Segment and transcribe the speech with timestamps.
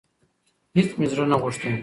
[0.75, 1.71] هيڅ مي زړه نه غوښتی.